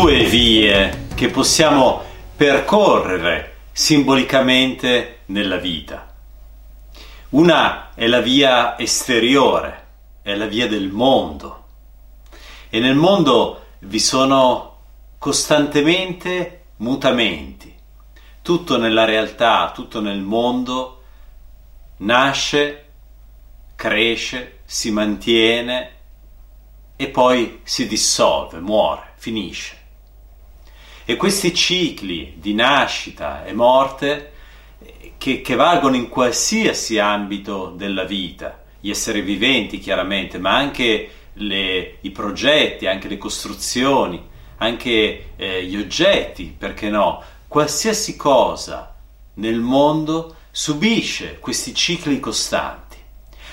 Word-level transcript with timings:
Due 0.00 0.22
vie 0.22 1.06
che 1.16 1.28
possiamo 1.28 2.04
percorrere 2.36 3.56
simbolicamente 3.72 5.22
nella 5.26 5.56
vita. 5.56 6.14
Una 7.30 7.92
è 7.96 8.06
la 8.06 8.20
via 8.20 8.78
esteriore, 8.78 9.86
è 10.22 10.36
la 10.36 10.46
via 10.46 10.68
del 10.68 10.88
mondo. 10.90 11.64
E 12.68 12.78
nel 12.78 12.94
mondo 12.94 13.64
vi 13.80 13.98
sono 13.98 14.82
costantemente 15.18 16.66
mutamenti. 16.76 17.74
Tutto 18.40 18.78
nella 18.78 19.04
realtà, 19.04 19.72
tutto 19.74 20.00
nel 20.00 20.20
mondo 20.20 21.02
nasce, 21.98 22.90
cresce, 23.74 24.60
si 24.64 24.92
mantiene 24.92 25.90
e 26.94 27.08
poi 27.08 27.62
si 27.64 27.88
dissolve, 27.88 28.60
muore, 28.60 29.14
finisce. 29.16 29.77
E 31.10 31.16
questi 31.16 31.54
cicli 31.54 32.34
di 32.36 32.52
nascita 32.52 33.42
e 33.46 33.54
morte 33.54 34.32
eh, 34.78 35.12
che, 35.16 35.40
che 35.40 35.54
valgono 35.54 35.96
in 35.96 36.10
qualsiasi 36.10 36.98
ambito 36.98 37.72
della 37.74 38.04
vita, 38.04 38.62
gli 38.78 38.90
esseri 38.90 39.22
viventi 39.22 39.78
chiaramente, 39.78 40.36
ma 40.36 40.54
anche 40.54 41.10
le, 41.32 41.96
i 42.02 42.10
progetti, 42.10 42.86
anche 42.86 43.08
le 43.08 43.16
costruzioni, 43.16 44.22
anche 44.58 45.30
eh, 45.36 45.64
gli 45.64 45.76
oggetti, 45.78 46.54
perché 46.58 46.90
no? 46.90 47.22
Qualsiasi 47.48 48.14
cosa 48.14 48.94
nel 49.36 49.60
mondo 49.60 50.36
subisce 50.50 51.38
questi 51.38 51.74
cicli 51.74 52.20
costanti. 52.20 52.98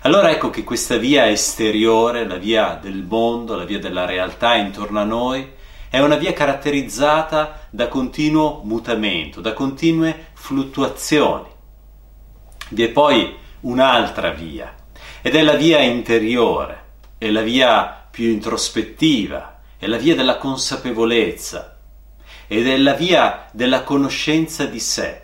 Allora 0.00 0.32
ecco 0.32 0.50
che 0.50 0.64
questa 0.64 0.96
via 0.96 1.30
esteriore, 1.30 2.26
la 2.26 2.38
via 2.38 2.76
del 2.82 3.04
mondo, 3.08 3.54
la 3.54 3.64
via 3.64 3.78
della 3.78 4.04
realtà 4.04 4.56
intorno 4.56 4.98
a 4.98 5.04
noi, 5.04 5.54
è 5.88 6.00
una 6.00 6.16
via 6.16 6.32
caratterizzata 6.32 7.66
da 7.70 7.88
continuo 7.88 8.60
mutamento, 8.64 9.40
da 9.40 9.52
continue 9.52 10.28
fluttuazioni. 10.34 11.48
Vi 12.70 12.82
è 12.82 12.88
poi 12.88 13.36
un'altra 13.60 14.30
via, 14.30 14.74
ed 15.22 15.34
è 15.34 15.42
la 15.42 15.54
via 15.54 15.80
interiore, 15.80 16.84
è 17.18 17.30
la 17.30 17.42
via 17.42 18.06
più 18.10 18.28
introspettiva, 18.30 19.60
è 19.78 19.86
la 19.86 19.98
via 19.98 20.14
della 20.14 20.36
consapevolezza, 20.36 21.78
ed 22.46 22.68
è 22.68 22.76
la 22.76 22.94
via 22.94 23.48
della 23.52 23.82
conoscenza 23.82 24.66
di 24.66 24.80
sé. 24.80 25.22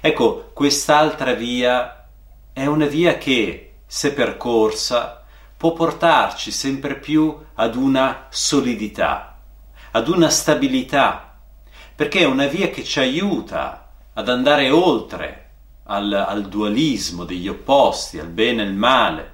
Ecco, 0.00 0.50
quest'altra 0.52 1.32
via 1.32 2.06
è 2.52 2.66
una 2.66 2.86
via 2.86 3.16
che 3.16 3.74
se 3.86 4.12
percorsa, 4.12 5.24
può 5.56 5.72
portarci 5.72 6.50
sempre 6.50 6.96
più 6.96 7.38
ad 7.54 7.76
una 7.76 8.26
solidità, 8.28 9.33
ad 9.96 10.08
una 10.08 10.28
stabilità, 10.28 11.38
perché 11.94 12.20
è 12.20 12.24
una 12.24 12.46
via 12.46 12.68
che 12.68 12.82
ci 12.82 12.98
aiuta 12.98 13.92
ad 14.12 14.28
andare 14.28 14.68
oltre 14.70 15.50
al, 15.84 16.12
al 16.12 16.48
dualismo 16.48 17.24
degli 17.24 17.46
opposti, 17.46 18.18
al 18.18 18.26
bene 18.26 18.62
e 18.62 18.66
al 18.66 18.74
male. 18.74 19.32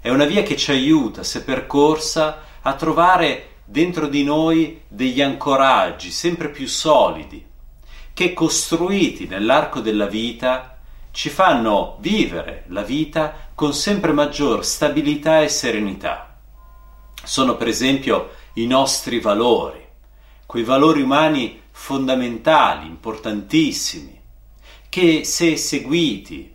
È 0.00 0.08
una 0.08 0.26
via 0.26 0.44
che 0.44 0.56
ci 0.56 0.70
aiuta, 0.70 1.24
se 1.24 1.42
percorsa, 1.42 2.42
a 2.62 2.74
trovare 2.74 3.56
dentro 3.64 4.06
di 4.06 4.22
noi 4.22 4.82
degli 4.86 5.20
ancoraggi 5.20 6.12
sempre 6.12 6.50
più 6.50 6.68
solidi, 6.68 7.44
che 8.14 8.32
costruiti 8.32 9.26
nell'arco 9.26 9.80
della 9.80 10.06
vita 10.06 10.78
ci 11.10 11.30
fanno 11.30 11.96
vivere 11.98 12.62
la 12.68 12.82
vita 12.82 13.48
con 13.56 13.74
sempre 13.74 14.12
maggior 14.12 14.64
stabilità 14.64 15.40
e 15.40 15.48
serenità. 15.48 16.36
Sono 17.24 17.56
per 17.56 17.66
esempio 17.66 18.38
i 18.54 18.66
nostri 18.66 19.20
valori, 19.20 19.86
quei 20.46 20.64
valori 20.64 21.02
umani 21.02 21.62
fondamentali, 21.70 22.86
importantissimi, 22.86 24.20
che 24.88 25.24
se 25.24 25.56
seguiti, 25.56 26.54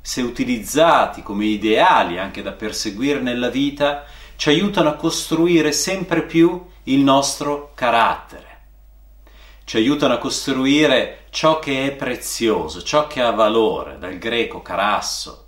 se 0.00 0.22
utilizzati 0.22 1.22
come 1.22 1.46
ideali 1.46 2.18
anche 2.18 2.42
da 2.42 2.52
perseguire 2.52 3.20
nella 3.20 3.48
vita, 3.48 4.04
ci 4.36 4.48
aiutano 4.48 4.88
a 4.88 4.94
costruire 4.94 5.72
sempre 5.72 6.22
più 6.22 6.64
il 6.84 7.00
nostro 7.00 7.72
carattere 7.74 8.50
ci 9.70 9.76
aiutano 9.76 10.14
a 10.14 10.18
costruire 10.18 11.26
ciò 11.30 11.60
che 11.60 11.86
è 11.86 11.92
prezioso, 11.92 12.82
ciò 12.82 13.06
che 13.06 13.20
ha 13.20 13.30
valore, 13.30 13.98
dal 14.00 14.18
greco 14.18 14.62
carasso. 14.62 15.46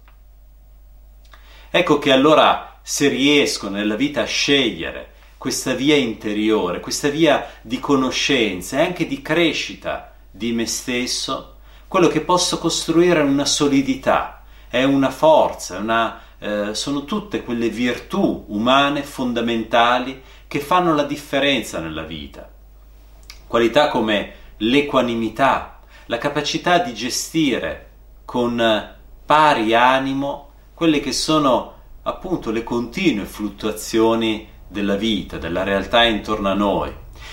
Ecco 1.68 1.98
che 1.98 2.12
allora 2.12 2.78
se 2.82 3.08
riesco 3.08 3.68
nella 3.68 3.96
vita 3.96 4.22
a 4.22 4.26
scegliere 4.26 5.14
questa 5.42 5.74
via 5.74 5.96
interiore, 5.96 6.78
questa 6.78 7.08
via 7.08 7.44
di 7.62 7.80
conoscenza 7.80 8.78
e 8.78 8.82
anche 8.82 9.08
di 9.08 9.22
crescita 9.22 10.14
di 10.30 10.52
me 10.52 10.66
stesso, 10.66 11.56
quello 11.88 12.06
che 12.06 12.20
posso 12.20 12.58
costruire 12.58 13.18
è 13.18 13.24
una 13.24 13.44
solidità, 13.44 14.44
è 14.68 14.84
una 14.84 15.10
forza, 15.10 15.78
una, 15.78 16.20
eh, 16.38 16.76
sono 16.76 17.04
tutte 17.04 17.42
quelle 17.42 17.70
virtù 17.70 18.44
umane 18.50 19.02
fondamentali 19.02 20.22
che 20.46 20.60
fanno 20.60 20.94
la 20.94 21.02
differenza 21.02 21.80
nella 21.80 22.04
vita. 22.04 22.48
Qualità 23.44 23.88
come 23.88 24.34
l'equanimità, 24.58 25.80
la 26.06 26.18
capacità 26.18 26.78
di 26.78 26.94
gestire 26.94 27.90
con 28.24 28.94
pari 29.26 29.74
animo 29.74 30.50
quelle 30.72 31.00
che 31.00 31.10
sono 31.10 31.74
appunto 32.02 32.52
le 32.52 32.62
continue 32.62 33.24
fluttuazioni 33.24 34.50
della 34.72 34.96
vita, 34.96 35.38
della 35.38 35.62
realtà 35.62 36.02
intorno 36.04 36.48
a 36.48 36.54
noi, 36.54 36.92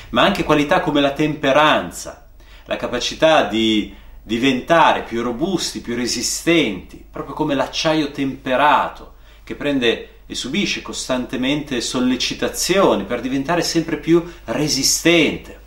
ma 0.10 0.22
anche 0.22 0.44
qualità 0.44 0.82
come 0.82 1.02
la 1.02 1.14
temperanza, 1.14 2.28
la 2.66 2.76
capacità 2.76 3.46
di 3.46 3.96
diventare 4.22 5.02
più 5.04 5.24
robusti, 5.24 5.82
più 5.82 5.96
resistenti, 5.96 7.04
proprio 7.10 7.34
come 7.34 7.56
l'acciaio 7.56 8.12
temperato 8.12 9.16
che 9.44 9.56
prende 9.56 10.10
e 10.28 10.36
subisce 10.36 10.84
costantemente 10.84 11.82
sollecitazioni 11.82 13.06
per 13.06 13.22
diventare 13.22 13.64
sempre 13.64 13.98
più 13.98 14.24
resistente. 14.46 15.58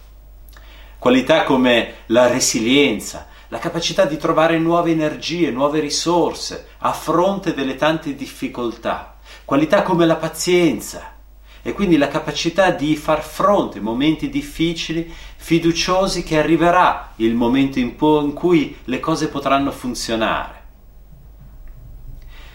Qualità 0.98 1.42
come 1.42 1.94
la 2.06 2.28
resilienza, 2.28 3.26
la 3.48 3.58
capacità 3.58 4.04
di 4.04 4.16
trovare 4.16 4.58
nuove 4.60 4.92
energie, 4.92 5.50
nuove 5.50 5.80
risorse 5.80 6.68
a 6.78 6.92
fronte 6.92 7.54
delle 7.54 7.74
tante 7.74 8.14
difficoltà, 8.14 9.18
qualità 9.44 9.82
come 9.82 10.06
la 10.06 10.16
pazienza 10.16 11.12
e 11.62 11.72
quindi 11.72 11.96
la 11.96 12.08
capacità 12.08 12.70
di 12.70 12.96
far 12.96 13.22
fronte 13.22 13.78
ai 13.78 13.84
momenti 13.84 14.28
difficili, 14.28 15.12
fiduciosi 15.36 16.22
che 16.22 16.38
arriverà 16.38 17.12
il 17.16 17.34
momento 17.34 17.78
in, 17.78 17.94
in 17.98 18.32
cui 18.32 18.76
le 18.84 19.00
cose 19.00 19.28
potranno 19.28 19.70
funzionare. 19.70 20.60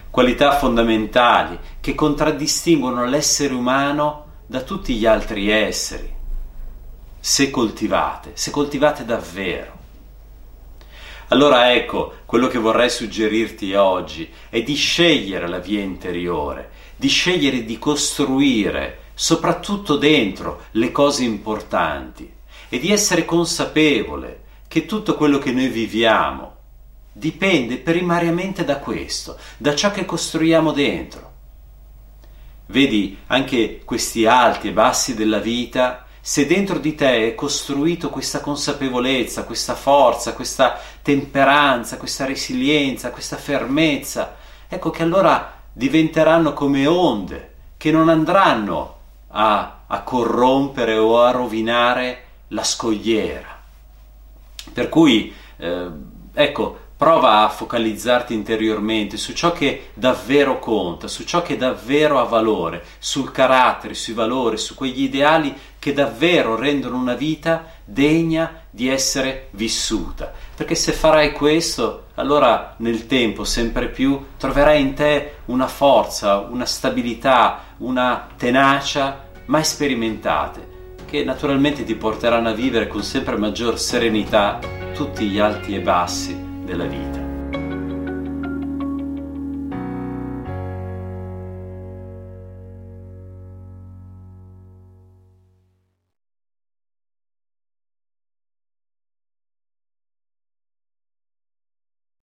Qualità 0.09 0.57
fondamentali 0.57 1.57
che 1.79 1.95
contraddistinguono 1.95 3.05
l'essere 3.05 3.53
umano 3.53 4.25
da 4.45 4.61
tutti 4.61 4.95
gli 4.95 5.05
altri 5.05 5.49
esseri 5.49 6.15
se 7.19 7.49
coltivate, 7.49 8.31
se 8.35 8.51
coltivate 8.51 9.03
davvero. 9.03 9.75
Allora 11.27 11.73
ecco, 11.73 12.19
quello 12.25 12.47
che 12.47 12.57
vorrei 12.57 12.89
suggerirti 12.89 13.73
oggi 13.73 14.31
è 14.47 14.61
di 14.61 14.75
scegliere 14.75 15.45
la 15.49 15.57
via 15.57 15.81
interiore, 15.81 16.71
di 16.97 17.07
scegliere 17.07 17.63
di 17.63 17.79
costruire, 17.79 19.03
soprattutto 19.13 19.95
dentro, 19.95 20.65
le 20.71 20.91
cose 20.91 21.23
importanti 21.23 22.29
e 22.67 22.79
di 22.79 22.91
essere 22.91 23.23
consapevole 23.23 24.43
che 24.67 24.85
tutto 24.85 25.15
quello 25.15 25.37
che 25.37 25.51
noi 25.51 25.69
viviamo 25.69 26.55
dipende 27.13 27.77
primariamente 27.77 28.65
da 28.65 28.77
questo, 28.77 29.37
da 29.57 29.73
ciò 29.73 29.91
che 29.91 30.03
costruiamo 30.03 30.71
dentro. 30.71 31.33
Vedi, 32.67 33.17
anche 33.27 33.81
questi 33.85 34.25
alti 34.25 34.67
e 34.67 34.73
bassi 34.73 35.15
della 35.15 35.39
vita 35.39 36.05
se 36.27 36.45
dentro 36.45 36.77
di 36.77 36.93
te 36.93 37.27
è 37.27 37.35
costruito 37.35 38.09
questa 38.09 38.41
consapevolezza, 38.41 39.45
questa 39.45 39.75
forza, 39.75 40.33
questa 40.33 40.77
temperanza, 41.01 41.95
questa 41.95 42.25
resilienza, 42.25 43.11
questa 43.11 43.37
fermezza, 43.37 44.35
ecco 44.67 44.89
che 44.89 45.03
allora 45.03 45.56
diventeranno 45.77 46.53
come 46.53 46.87
onde 46.87 47.53
che 47.77 47.91
non 47.91 48.09
andranno 48.09 48.95
a, 49.27 49.81
a 49.85 50.01
corrompere 50.01 50.97
o 50.97 51.21
a 51.21 51.29
rovinare 51.29 52.23
la 52.47 52.63
scogliera. 52.63 53.61
Per 54.73 54.89
cui, 54.89 55.31
eh, 55.57 55.87
ecco, 56.33 56.79
prova 56.97 57.43
a 57.43 57.49
focalizzarti 57.49 58.33
interiormente 58.33 59.17
su 59.17 59.33
ciò 59.33 59.51
che 59.51 59.89
davvero 59.93 60.57
conta, 60.57 61.07
su 61.07 61.23
ciò 61.25 61.43
che 61.43 61.57
davvero 61.57 62.19
ha 62.19 62.23
valore, 62.23 62.83
sul 62.97 63.31
carattere, 63.31 63.93
sui 63.93 64.15
valori, 64.15 64.57
su 64.57 64.73
quegli 64.73 65.03
ideali 65.03 65.55
che 65.77 65.93
davvero 65.93 66.55
rendono 66.55 66.97
una 66.97 67.13
vita 67.13 67.65
degna 67.85 68.63
di 68.77 68.89
essere 68.89 69.47
vissuta. 69.53 70.31
Perché 70.55 70.75
se 70.75 70.91
farai 70.91 71.31
questo, 71.31 72.09
allora 72.13 72.75
nel 72.77 73.07
tempo 73.07 73.43
sempre 73.43 73.87
più 73.87 74.23
troverai 74.37 74.79
in 74.79 74.93
te 74.93 75.37
una 75.45 75.65
forza, 75.65 76.37
una 76.37 76.65
stabilità, 76.65 77.73
una 77.77 78.27
tenacia 78.37 79.29
mai 79.45 79.63
sperimentate, 79.63 80.95
che 81.05 81.23
naturalmente 81.23 81.83
ti 81.85 81.95
porteranno 81.95 82.49
a 82.49 82.53
vivere 82.53 82.85
con 82.85 83.01
sempre 83.01 83.35
maggior 83.35 83.79
serenità 83.79 84.59
tutti 84.93 85.25
gli 85.25 85.39
alti 85.39 85.73
e 85.73 85.79
bassi 85.79 86.39
della 86.63 86.85
vita. 86.85 87.26